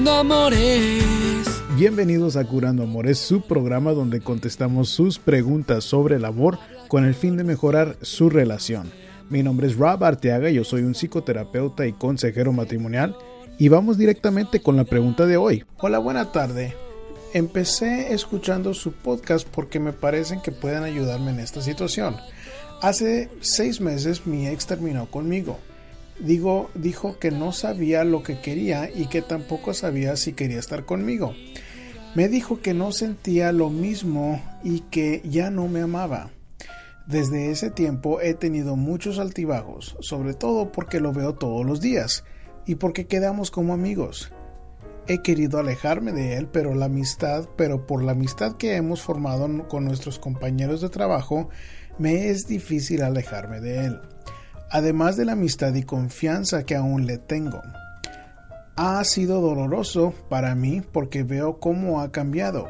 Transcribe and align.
Curando 0.00 0.18
Amores. 0.18 1.62
Bienvenidos 1.76 2.36
a 2.36 2.44
Curando 2.46 2.84
Amores, 2.84 3.18
su 3.18 3.42
programa 3.42 3.92
donde 3.92 4.22
contestamos 4.22 4.88
sus 4.88 5.18
preguntas 5.18 5.84
sobre 5.84 6.16
el 6.16 6.24
amor 6.24 6.58
con 6.88 7.04
el 7.04 7.14
fin 7.14 7.36
de 7.36 7.44
mejorar 7.44 7.98
su 8.00 8.30
relación. 8.30 8.90
Mi 9.28 9.42
nombre 9.42 9.66
es 9.66 9.76
Rob 9.76 10.02
Arteaga, 10.02 10.48
yo 10.48 10.64
soy 10.64 10.84
un 10.84 10.94
psicoterapeuta 10.94 11.86
y 11.86 11.92
consejero 11.92 12.50
matrimonial 12.50 13.14
y 13.58 13.68
vamos 13.68 13.98
directamente 13.98 14.62
con 14.62 14.74
la 14.74 14.84
pregunta 14.84 15.26
de 15.26 15.36
hoy. 15.36 15.64
Hola, 15.76 15.98
buena 15.98 16.32
tarde. 16.32 16.74
Empecé 17.34 18.14
escuchando 18.14 18.72
su 18.72 18.92
podcast 18.92 19.46
porque 19.46 19.80
me 19.80 19.92
parecen 19.92 20.40
que 20.40 20.50
pueden 20.50 20.82
ayudarme 20.82 21.32
en 21.32 21.40
esta 21.40 21.60
situación. 21.60 22.16
Hace 22.80 23.28
seis 23.42 23.82
meses 23.82 24.26
mi 24.26 24.48
ex 24.48 24.64
terminó 24.64 25.10
conmigo. 25.10 25.58
Digo, 26.20 26.70
dijo 26.74 27.18
que 27.18 27.30
no 27.30 27.52
sabía 27.52 28.04
lo 28.04 28.22
que 28.22 28.40
quería 28.40 28.90
y 28.90 29.06
que 29.06 29.22
tampoco 29.22 29.72
sabía 29.72 30.16
si 30.16 30.34
quería 30.34 30.58
estar 30.58 30.84
conmigo. 30.84 31.34
Me 32.14 32.28
dijo 32.28 32.60
que 32.60 32.74
no 32.74 32.92
sentía 32.92 33.52
lo 33.52 33.70
mismo 33.70 34.42
y 34.62 34.80
que 34.80 35.22
ya 35.24 35.50
no 35.50 35.68
me 35.68 35.80
amaba. 35.80 36.30
Desde 37.06 37.50
ese 37.50 37.70
tiempo 37.70 38.20
he 38.20 38.34
tenido 38.34 38.76
muchos 38.76 39.18
altibajos, 39.18 39.96
sobre 40.00 40.34
todo 40.34 40.72
porque 40.72 41.00
lo 41.00 41.12
veo 41.12 41.34
todos 41.34 41.64
los 41.64 41.80
días 41.80 42.24
y 42.66 42.74
porque 42.74 43.06
quedamos 43.06 43.50
como 43.50 43.72
amigos. 43.72 44.30
He 45.06 45.22
querido 45.22 45.58
alejarme 45.58 46.12
de 46.12 46.36
él, 46.36 46.46
pero 46.46 46.74
la 46.74 46.84
amistad, 46.86 47.48
pero 47.56 47.86
por 47.86 48.04
la 48.04 48.12
amistad 48.12 48.56
que 48.56 48.76
hemos 48.76 49.02
formado 49.02 49.66
con 49.68 49.84
nuestros 49.84 50.18
compañeros 50.18 50.82
de 50.82 50.90
trabajo, 50.90 51.48
me 51.98 52.28
es 52.28 52.46
difícil 52.46 53.02
alejarme 53.02 53.60
de 53.60 53.86
él. 53.86 54.00
Además 54.70 55.16
de 55.16 55.24
la 55.24 55.32
amistad 55.32 55.74
y 55.74 55.82
confianza 55.82 56.64
que 56.64 56.76
aún 56.76 57.06
le 57.06 57.18
tengo. 57.18 57.60
Ha 58.76 59.02
sido 59.04 59.40
doloroso 59.40 60.14
para 60.28 60.54
mí 60.54 60.80
porque 60.92 61.24
veo 61.24 61.58
cómo 61.58 62.00
ha 62.00 62.12
cambiado. 62.12 62.68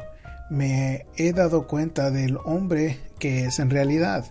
Me 0.49 1.05
he 1.15 1.31
dado 1.31 1.67
cuenta 1.67 2.09
del 2.09 2.37
hombre 2.43 2.97
que 3.19 3.45
es 3.45 3.59
en 3.59 3.69
realidad. 3.69 4.25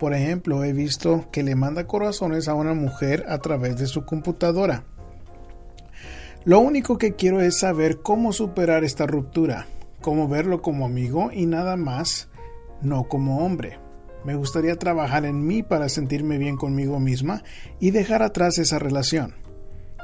Por 0.00 0.14
ejemplo, 0.14 0.64
he 0.64 0.72
visto 0.72 1.26
que 1.30 1.44
le 1.44 1.54
manda 1.54 1.86
corazones 1.86 2.48
a 2.48 2.54
una 2.54 2.74
mujer 2.74 3.24
a 3.28 3.38
través 3.38 3.76
de 3.76 3.86
su 3.86 4.04
computadora. 4.04 4.84
Lo 6.44 6.58
único 6.58 6.98
que 6.98 7.14
quiero 7.14 7.40
es 7.40 7.60
saber 7.60 8.00
cómo 8.02 8.32
superar 8.32 8.82
esta 8.82 9.06
ruptura, 9.06 9.66
cómo 10.00 10.26
verlo 10.26 10.60
como 10.60 10.86
amigo 10.86 11.30
y 11.32 11.46
nada 11.46 11.76
más, 11.76 12.28
no 12.80 13.04
como 13.04 13.46
hombre. 13.46 13.78
Me 14.24 14.36
gustaría 14.36 14.76
trabajar 14.76 15.24
en 15.24 15.46
mí 15.46 15.62
para 15.62 15.88
sentirme 15.88 16.38
bien 16.38 16.56
conmigo 16.56 17.00
misma 17.00 17.42
y 17.80 17.90
dejar 17.90 18.22
atrás 18.22 18.58
esa 18.58 18.78
relación. 18.78 19.34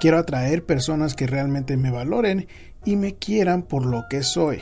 Quiero 0.01 0.19
atraer 0.19 0.65
personas 0.65 1.15
que 1.15 1.27
realmente 1.27 1.77
me 1.77 1.91
valoren 1.91 2.49
y 2.85 2.97
me 2.97 3.17
quieran 3.17 3.63
por 3.63 3.87
lo 3.87 4.05
que 4.09 4.23
soy. 4.23 4.61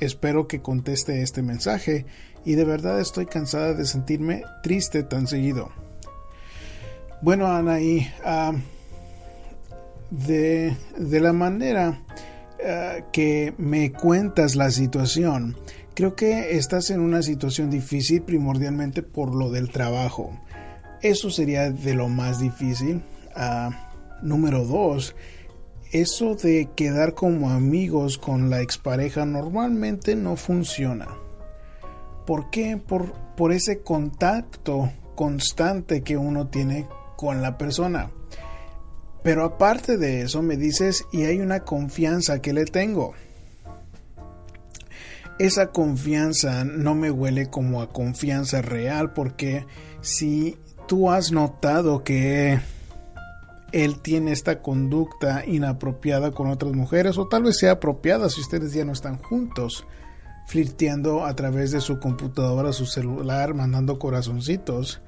Espero 0.00 0.48
que 0.48 0.62
conteste 0.62 1.22
este 1.22 1.42
mensaje 1.42 2.06
y 2.44 2.54
de 2.54 2.64
verdad 2.64 3.00
estoy 3.00 3.26
cansada 3.26 3.74
de 3.74 3.84
sentirme 3.84 4.42
triste 4.62 5.02
tan 5.02 5.26
seguido. 5.26 5.70
Bueno, 7.22 7.48
Anaí, 7.48 8.08
uh, 8.24 8.56
de, 10.10 10.74
de, 10.96 11.20
la 11.20 11.34
manera 11.34 12.00
uh, 12.58 13.10
que 13.12 13.52
me 13.58 13.92
cuentas 13.92 14.56
la 14.56 14.70
situación, 14.70 15.56
creo 15.94 16.14
que 16.14 16.56
estás 16.56 16.90
en 16.90 17.00
una 17.00 17.22
situación 17.22 17.70
difícil 17.70 18.22
primordialmente 18.22 19.02
por 19.02 19.34
lo 19.34 19.50
del 19.50 19.70
trabajo. 19.70 20.38
Eso 21.02 21.30
sería 21.30 21.70
de 21.70 21.94
lo 21.94 22.08
más 22.08 22.40
difícil. 22.40 23.02
Uh, 23.36 23.70
número 24.22 24.64
dos, 24.64 25.14
eso 25.92 26.34
de 26.34 26.68
quedar 26.76 27.14
como 27.14 27.50
amigos 27.50 28.18
con 28.18 28.50
la 28.50 28.60
expareja 28.60 29.24
normalmente 29.24 30.14
no 30.14 30.36
funciona. 30.36 31.08
¿Por 32.26 32.50
qué? 32.50 32.76
Por, 32.76 33.12
por 33.36 33.52
ese 33.52 33.80
contacto 33.80 34.92
constante 35.14 36.02
que 36.02 36.16
uno 36.16 36.48
tiene 36.48 36.86
con 37.16 37.42
la 37.42 37.58
persona. 37.58 38.10
Pero 39.22 39.44
aparte 39.44 39.98
de 39.98 40.22
eso 40.22 40.42
me 40.42 40.56
dices 40.56 41.04
y 41.12 41.24
hay 41.24 41.40
una 41.40 41.60
confianza 41.60 42.40
que 42.40 42.52
le 42.52 42.64
tengo. 42.64 43.12
Esa 45.40 45.68
confianza 45.68 46.64
no 46.64 46.94
me 46.94 47.10
huele 47.10 47.48
como 47.48 47.80
a 47.80 47.88
confianza 47.88 48.60
real 48.60 49.14
porque 49.14 49.64
si 50.02 50.58
tú 50.86 51.10
has 51.10 51.32
notado 51.32 52.04
que 52.04 52.60
él 53.72 54.00
tiene 54.02 54.32
esta 54.32 54.60
conducta 54.60 55.46
inapropiada 55.46 56.32
con 56.32 56.50
otras 56.50 56.74
mujeres 56.74 57.16
o 57.16 57.26
tal 57.26 57.44
vez 57.44 57.58
sea 57.58 57.72
apropiada 57.72 58.28
si 58.28 58.42
ustedes 58.42 58.74
ya 58.74 58.84
no 58.84 58.92
están 58.92 59.16
juntos, 59.16 59.86
flirteando 60.46 61.24
a 61.24 61.34
través 61.34 61.70
de 61.70 61.80
su 61.80 61.98
computadora, 62.00 62.74
su 62.74 62.84
celular, 62.84 63.54
mandando 63.54 63.98
corazoncitos. 63.98 65.00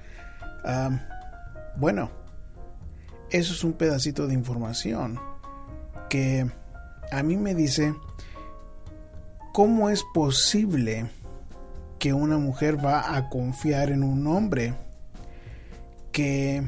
bueno, 1.77 2.11
eso 3.29 3.53
es 3.53 3.63
un 3.65 3.75
pedacito 3.75 4.27
de 4.27 4.33
información 4.33 5.21
que 6.09 6.51
a 7.11 7.23
mí 7.23 7.37
me 7.37 7.55
dice 7.55 7.95
cómo 9.53 9.91
es 9.91 10.03
posible 10.15 11.11
que 11.99 12.13
una 12.13 12.39
mujer 12.39 12.85
va 12.85 13.17
a 13.17 13.29
confiar 13.29 13.91
en 13.91 14.03
un 14.03 14.27
hombre 14.27 14.75
que 16.11 16.67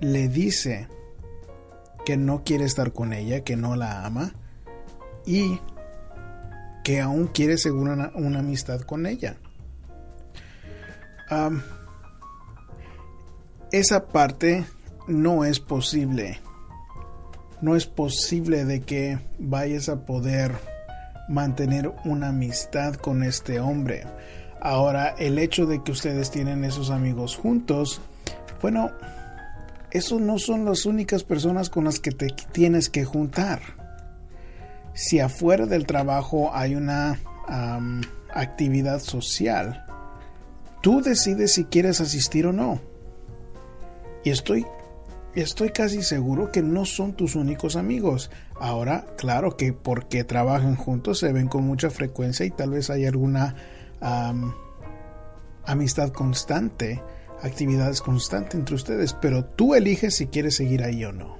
le 0.00 0.28
dice 0.28 0.88
que 2.04 2.16
no 2.16 2.42
quiere 2.42 2.64
estar 2.64 2.92
con 2.92 3.12
ella, 3.12 3.44
que 3.44 3.56
no 3.56 3.76
la 3.76 4.04
ama 4.04 4.34
y 5.24 5.60
que 6.82 7.00
aún 7.00 7.28
quiere 7.28 7.56
según 7.56 7.88
una, 7.88 8.38
amistad 8.38 8.80
con 8.80 9.06
ella. 9.06 9.36
esa 13.72 14.06
parte 14.06 14.64
no 15.06 15.44
es 15.44 15.60
posible. 15.60 16.40
No 17.62 17.76
es 17.76 17.86
posible 17.86 18.64
de 18.64 18.82
que 18.82 19.18
vayas 19.38 19.88
a 19.88 20.04
poder 20.04 20.52
mantener 21.28 21.92
una 22.04 22.28
amistad 22.28 22.94
con 22.94 23.22
este 23.22 23.60
hombre. 23.60 24.04
Ahora, 24.60 25.14
el 25.18 25.38
hecho 25.38 25.66
de 25.66 25.82
que 25.82 25.92
ustedes 25.92 26.30
tienen 26.30 26.64
esos 26.64 26.90
amigos 26.90 27.36
juntos, 27.36 28.00
bueno, 28.62 28.90
esos 29.90 30.20
no 30.20 30.38
son 30.38 30.64
las 30.64 30.86
únicas 30.86 31.22
personas 31.22 31.70
con 31.70 31.84
las 31.84 32.00
que 32.00 32.10
te 32.10 32.28
tienes 32.52 32.88
que 32.88 33.04
juntar. 33.04 33.60
Si 34.94 35.20
afuera 35.20 35.66
del 35.66 35.86
trabajo 35.86 36.50
hay 36.54 36.74
una 36.74 37.18
actividad 38.32 39.00
social, 39.00 39.84
tú 40.80 41.02
decides 41.02 41.52
si 41.52 41.64
quieres 41.64 42.00
asistir 42.00 42.46
o 42.46 42.52
no. 42.52 42.80
Y 44.24 44.30
estoy, 44.30 44.64
estoy 45.34 45.70
casi 45.70 46.02
seguro 46.02 46.50
que 46.52 46.62
no 46.62 46.84
son 46.84 47.14
tus 47.14 47.34
únicos 47.34 47.76
amigos. 47.76 48.30
Ahora, 48.58 49.06
claro 49.16 49.56
que 49.56 49.72
porque 49.72 50.24
trabajan 50.24 50.76
juntos 50.76 51.18
se 51.18 51.32
ven 51.32 51.48
con 51.48 51.64
mucha 51.64 51.90
frecuencia 51.90 52.46
y 52.46 52.50
tal 52.50 52.70
vez 52.70 52.90
hay 52.90 53.06
alguna 53.06 53.56
amistad 55.64 56.10
constante 56.10 57.02
actividades 57.44 58.00
constantes 58.00 58.54
entre 58.54 58.74
ustedes, 58.74 59.12
pero 59.12 59.44
tú 59.44 59.74
eliges 59.74 60.14
si 60.14 60.26
quieres 60.26 60.56
seguir 60.56 60.82
ahí 60.82 61.04
o 61.04 61.12
no. 61.12 61.36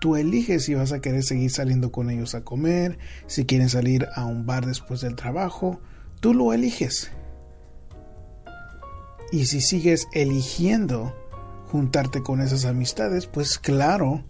Tú 0.00 0.16
eliges 0.16 0.64
si 0.64 0.74
vas 0.74 0.92
a 0.92 1.00
querer 1.00 1.22
seguir 1.22 1.50
saliendo 1.50 1.92
con 1.92 2.10
ellos 2.10 2.34
a 2.34 2.42
comer, 2.44 2.98
si 3.26 3.44
quieren 3.44 3.68
salir 3.68 4.08
a 4.14 4.24
un 4.24 4.46
bar 4.46 4.64
después 4.64 5.02
del 5.02 5.14
trabajo, 5.14 5.80
tú 6.20 6.32
lo 6.32 6.52
eliges. 6.52 7.10
Y 9.32 9.46
si 9.46 9.60
sigues 9.60 10.06
eligiendo 10.12 11.14
juntarte 11.70 12.22
con 12.22 12.40
esas 12.40 12.64
amistades, 12.64 13.26
pues 13.26 13.58
claro 13.58 14.24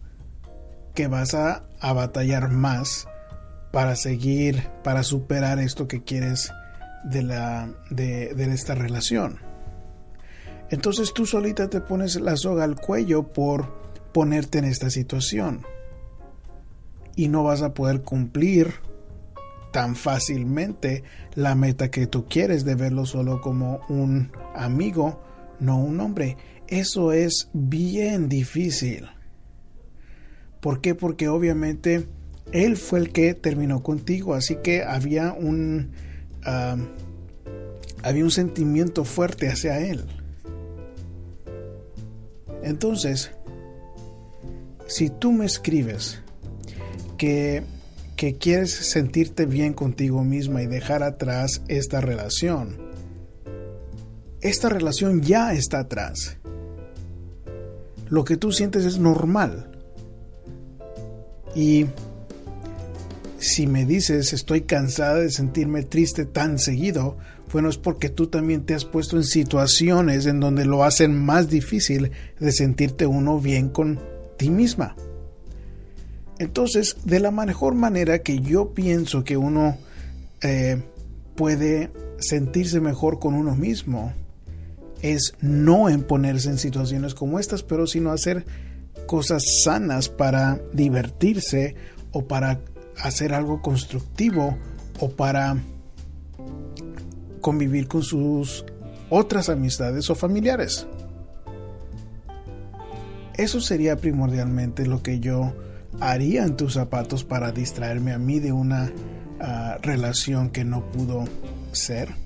que 0.94 1.08
vas 1.08 1.34
a, 1.34 1.64
a 1.80 1.92
batallar 1.92 2.50
más 2.50 3.06
para 3.72 3.96
seguir, 3.96 4.68
para 4.82 5.02
superar 5.02 5.58
esto 5.58 5.86
que 5.86 6.02
quieres 6.02 6.50
de, 7.04 7.22
la, 7.22 7.68
de, 7.90 8.34
de 8.34 8.54
esta 8.54 8.74
relación. 8.74 9.40
Entonces 10.70 11.12
tú 11.12 11.26
solita 11.26 11.68
te 11.68 11.80
pones 11.80 12.20
la 12.20 12.36
soga 12.36 12.64
al 12.64 12.76
cuello 12.76 13.32
por 13.32 13.78
ponerte 14.12 14.58
en 14.58 14.64
esta 14.64 14.90
situación. 14.90 15.64
Y 17.14 17.28
no 17.28 17.44
vas 17.44 17.62
a 17.62 17.74
poder 17.74 18.02
cumplir 18.02 18.74
tan 19.72 19.94
fácilmente 19.94 21.04
la 21.34 21.54
meta 21.54 21.90
que 21.90 22.06
tú 22.06 22.26
quieres 22.26 22.64
de 22.64 22.74
verlo 22.74 23.04
solo 23.04 23.40
como 23.42 23.80
un 23.88 24.32
amigo, 24.54 25.20
no 25.60 25.78
un 25.78 26.00
hombre. 26.00 26.36
Eso 26.68 27.12
es 27.12 27.48
bien 27.52 28.28
difícil. 28.28 29.06
¿Por 30.60 30.80
qué? 30.80 30.94
Porque 30.94 31.28
obviamente 31.28 32.06
él 32.52 32.76
fue 32.76 33.00
el 33.00 33.12
que 33.12 33.34
terminó 33.34 33.82
contigo, 33.82 34.34
así 34.34 34.56
que 34.62 34.82
había 34.82 35.32
un 35.32 35.90
había 38.02 38.22
un 38.22 38.30
sentimiento 38.30 39.04
fuerte 39.04 39.48
hacia 39.48 39.80
él. 39.80 40.04
Entonces, 42.62 43.32
si 44.86 45.10
tú 45.10 45.32
me 45.32 45.44
escribes 45.44 46.22
que, 47.18 47.64
que 48.14 48.36
quieres 48.36 48.70
sentirte 48.72 49.46
bien 49.46 49.72
contigo 49.72 50.22
misma 50.22 50.62
y 50.62 50.66
dejar 50.66 51.02
atrás 51.02 51.62
esta 51.68 52.00
relación. 52.00 52.85
Esta 54.46 54.68
relación 54.68 55.22
ya 55.22 55.52
está 55.54 55.80
atrás. 55.80 56.36
Lo 58.08 58.24
que 58.24 58.36
tú 58.36 58.52
sientes 58.52 58.84
es 58.84 58.96
normal. 58.96 59.72
Y 61.56 61.86
si 63.38 63.66
me 63.66 63.84
dices 63.84 64.32
estoy 64.32 64.60
cansada 64.60 65.16
de 65.16 65.30
sentirme 65.30 65.82
triste 65.82 66.26
tan 66.26 66.60
seguido, 66.60 67.16
bueno, 67.52 67.68
es 67.68 67.76
porque 67.76 68.08
tú 68.08 68.28
también 68.28 68.64
te 68.64 68.74
has 68.74 68.84
puesto 68.84 69.16
en 69.16 69.24
situaciones 69.24 70.26
en 70.26 70.38
donde 70.38 70.64
lo 70.64 70.84
hacen 70.84 71.24
más 71.24 71.50
difícil 71.50 72.12
de 72.38 72.52
sentirte 72.52 73.04
uno 73.04 73.40
bien 73.40 73.68
con 73.68 73.98
ti 74.36 74.48
misma. 74.50 74.94
Entonces, 76.38 76.98
de 77.02 77.18
la 77.18 77.32
mejor 77.32 77.74
manera 77.74 78.20
que 78.20 78.38
yo 78.38 78.74
pienso 78.74 79.24
que 79.24 79.36
uno 79.36 79.76
eh, 80.40 80.80
puede 81.34 81.90
sentirse 82.20 82.78
mejor 82.78 83.18
con 83.18 83.34
uno 83.34 83.56
mismo 83.56 84.14
es 85.02 85.34
no 85.40 85.88
en 85.88 86.02
ponerse 86.02 86.50
en 86.50 86.58
situaciones 86.58 87.14
como 87.14 87.38
estas, 87.38 87.62
pero 87.62 87.86
sino 87.86 88.10
hacer 88.10 88.44
cosas 89.06 89.62
sanas 89.62 90.08
para 90.08 90.60
divertirse 90.72 91.76
o 92.12 92.26
para 92.26 92.60
hacer 92.98 93.34
algo 93.34 93.62
constructivo 93.62 94.56
o 95.00 95.10
para 95.10 95.56
convivir 97.40 97.86
con 97.86 98.02
sus 98.02 98.64
otras 99.10 99.48
amistades 99.48 100.10
o 100.10 100.14
familiares. 100.14 100.86
Eso 103.36 103.60
sería 103.60 103.96
primordialmente 103.96 104.86
lo 104.86 105.02
que 105.02 105.20
yo 105.20 105.54
haría 106.00 106.44
en 106.44 106.56
tus 106.56 106.74
zapatos 106.74 107.22
para 107.22 107.52
distraerme 107.52 108.12
a 108.12 108.18
mí 108.18 108.40
de 108.40 108.52
una 108.52 108.90
ah, 109.40 109.78
relación 109.82 110.50
que 110.50 110.64
no 110.64 110.90
pudo 110.90 111.24
ser. 111.72 112.25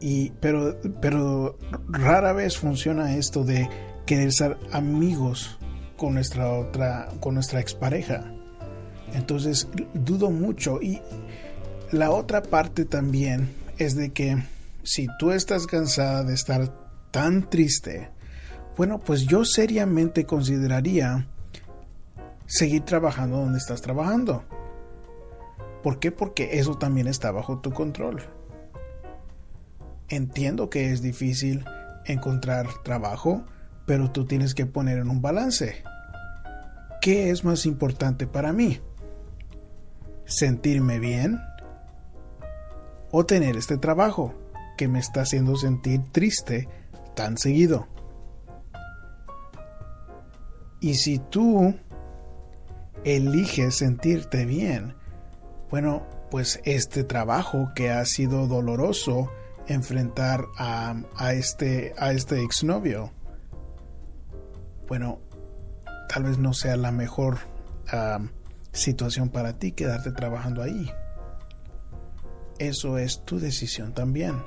Y, 0.00 0.30
pero, 0.40 0.78
pero 1.00 1.58
rara 1.88 2.32
vez 2.32 2.56
funciona 2.56 3.16
esto 3.16 3.44
de 3.44 3.68
querer 4.06 4.32
ser 4.32 4.56
amigos 4.72 5.58
con 5.96 6.14
nuestra 6.14 6.50
otra, 6.50 7.08
con 7.20 7.34
nuestra 7.34 7.60
expareja. 7.60 8.32
Entonces 9.12 9.68
dudo 9.92 10.30
mucho. 10.30 10.80
Y 10.80 11.00
la 11.92 12.10
otra 12.10 12.42
parte 12.42 12.84
también 12.84 13.50
es 13.78 13.94
de 13.96 14.12
que 14.12 14.42
si 14.82 15.08
tú 15.18 15.32
estás 15.32 15.66
cansada 15.66 16.24
de 16.24 16.34
estar 16.34 16.72
tan 17.10 17.50
triste, 17.50 18.10
bueno, 18.76 18.98
pues 18.98 19.26
yo 19.26 19.44
seriamente 19.44 20.24
consideraría 20.24 21.28
seguir 22.46 22.82
trabajando 22.82 23.36
donde 23.38 23.58
estás 23.58 23.82
trabajando. 23.82 24.44
¿Por 25.82 25.98
qué? 25.98 26.12
Porque 26.12 26.58
eso 26.58 26.76
también 26.76 27.06
está 27.06 27.30
bajo 27.30 27.58
tu 27.58 27.72
control. 27.72 28.22
Entiendo 30.10 30.70
que 30.70 30.92
es 30.92 31.02
difícil 31.02 31.64
encontrar 32.04 32.66
trabajo, 32.82 33.44
pero 33.86 34.10
tú 34.10 34.26
tienes 34.26 34.54
que 34.54 34.66
poner 34.66 34.98
en 34.98 35.08
un 35.08 35.22
balance. 35.22 35.84
¿Qué 37.00 37.30
es 37.30 37.44
más 37.44 37.64
importante 37.64 38.26
para 38.26 38.52
mí? 38.52 38.80
¿Sentirme 40.24 40.98
bien? 40.98 41.40
¿O 43.12 43.24
tener 43.24 43.56
este 43.56 43.78
trabajo 43.78 44.34
que 44.76 44.88
me 44.88 44.98
está 44.98 45.22
haciendo 45.22 45.54
sentir 45.54 46.02
triste 46.10 46.68
tan 47.14 47.38
seguido? 47.38 47.86
Y 50.80 50.94
si 50.94 51.18
tú 51.18 51.74
eliges 53.04 53.76
sentirte 53.76 54.44
bien, 54.44 54.94
bueno, 55.70 56.04
pues 56.30 56.60
este 56.64 57.04
trabajo 57.04 57.70
que 57.74 57.90
ha 57.90 58.04
sido 58.04 58.46
doloroso 58.46 59.30
enfrentar 59.72 60.46
a, 60.56 61.32
este, 61.32 61.94
a 61.98 62.12
este 62.12 62.42
exnovio, 62.42 63.12
bueno, 64.88 65.20
tal 66.08 66.24
vez 66.24 66.38
no 66.38 66.52
sea 66.52 66.76
la 66.76 66.90
mejor 66.90 67.38
situación 68.72 69.28
para 69.28 69.58
ti 69.58 69.72
quedarte 69.72 70.12
trabajando 70.12 70.62
ahí. 70.62 70.90
Eso 72.58 72.98
es 72.98 73.24
tu 73.24 73.38
decisión 73.38 73.94
también. 73.94 74.42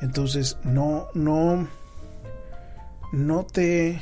Entonces, 0.00 0.58
no, 0.64 1.08
no, 1.14 1.66
no 3.12 3.44
te 3.44 4.00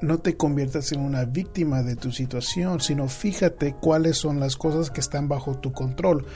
no 0.00 0.18
te 0.18 0.36
conviertas 0.36 0.92
en 0.92 1.00
una 1.00 1.24
víctima 1.24 1.82
de 1.82 1.96
tu 1.96 2.12
situación, 2.12 2.80
sino 2.80 3.08
fíjate 3.08 3.74
cuáles 3.74 4.16
son 4.16 4.40
las 4.40 4.56
cosas 4.56 4.90
que 4.90 5.00
están 5.00 5.28
bajo 5.28 5.58
tu 5.58 5.72
control. 5.72 6.26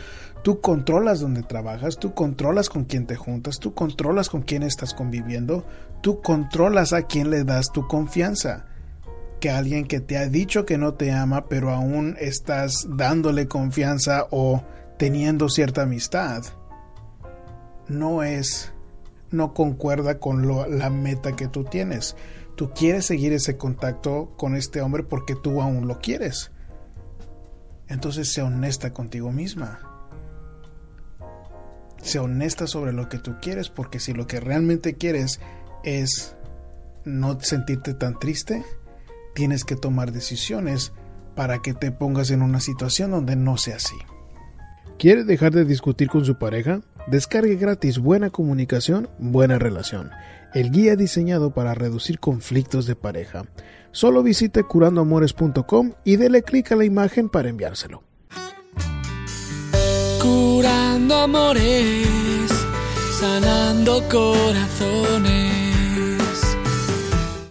Tú 0.43 0.61
controlas 0.61 1.21
dónde 1.21 1.43
trabajas, 1.43 1.99
tú 1.99 2.13
controlas 2.13 2.69
con 2.69 2.85
quién 2.85 3.07
te 3.07 3.17
juntas, 3.17 3.59
tú 3.59 3.73
controlas 3.73 4.29
con 4.29 4.43
quién 4.43 4.63
estás 4.63 4.93
conviviendo, 4.93 5.65
tú 6.03 6.21
controlas 6.21 6.93
a 6.93 7.03
quién 7.03 7.31
le 7.31 7.45
das 7.45 7.73
tu 7.73 7.89
confianza. 7.89 8.67
Que 9.41 9.51
alguien 9.51 9.87
que 9.87 10.01
te 10.01 10.19
ha 10.19 10.29
dicho 10.29 10.67
que 10.67 10.77
no 10.77 10.95
te 10.95 11.13
ama, 11.13 11.47
pero 11.49 11.71
aún 11.71 12.17
estás 12.21 12.87
dándole 12.91 13.49
confianza 13.49 14.27
o 14.31 14.63
teniendo 14.99 15.49
cierta 15.49 15.83
amistad, 15.83 16.43
no 17.89 18.23
es, 18.23 18.73
no 19.31 19.55
concuerda 19.55 20.19
con 20.19 20.47
la 20.79 20.91
meta 20.91 21.37
que 21.37 21.49
tú 21.49 21.65
tienes 21.65 22.17
Tú 22.57 22.71
quieres 22.73 23.07
seguir 23.07 23.33
ese 23.33 23.57
contacto 23.57 24.33
con 24.37 24.55
este 24.55 24.81
hombre 24.81 25.03
porque 25.03 25.35
tú 25.35 25.61
aún 25.61 25.89
lo 25.89 25.99
quieres. 25.99 26.53
Entonces 27.89 28.33
sea 28.33 28.45
honesta 28.45 28.93
contigo 28.93 29.33
misma. 29.33 29.81
Sea 32.01 32.23
honesta 32.23 32.67
sobre 32.67 32.93
lo 32.93 33.09
que 33.09 33.19
tú 33.19 33.37
quieres 33.43 33.71
porque 33.71 33.99
si 33.99 34.13
lo 34.13 34.27
que 34.27 34.39
realmente 34.39 34.95
quieres 34.95 35.41
es 35.83 36.37
no 37.05 37.41
sentirte 37.41 37.93
tan 37.93 38.19
triste, 38.19 38.65
tienes 39.35 39.65
que 39.65 39.75
tomar 39.75 40.13
decisiones 40.13 40.93
para 41.35 41.61
que 41.61 41.75
te 41.75 41.91
pongas 41.91 42.31
en 42.31 42.41
una 42.41 42.61
situación 42.61 43.11
donde 43.11 43.35
no 43.35 43.57
sea 43.57 43.77
así. 43.77 43.97
¿Quiere 44.97 45.25
dejar 45.25 45.53
de 45.53 45.65
discutir 45.65 46.09
con 46.09 46.25
su 46.25 46.39
pareja? 46.39 46.83
Descargue 47.09 47.57
gratis 47.57 47.99
Buena 47.99 48.31
Comunicación, 48.31 49.11
Buena 49.19 49.59
Relación 49.59 50.11
el 50.55 50.71
guía 50.71 50.97
diseñado 50.97 51.51
para 51.51 51.75
reducir 51.75 52.21
conflictos 52.21 52.87
de 52.87 52.97
pareja. 52.97 53.45
Solo 53.91 54.23
visite 54.23 54.63
curandoamores.com 54.63 55.93
y 56.05 56.17
dele 56.17 56.43
clic 56.43 56.73
a 56.73 56.77
la 56.77 56.85
imagen 56.85 57.29
para 57.29 57.49
enviárselo. 57.49 58.03
Curando 60.23 61.15
amores, 61.17 62.51
sanando 63.21 64.03
corazones. 64.09 65.64